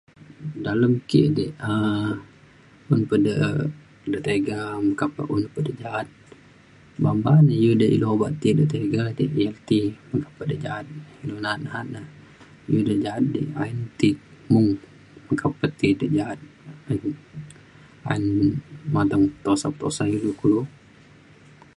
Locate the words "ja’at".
5.81-6.07, 10.63-10.85, 13.03-13.23, 16.17-16.39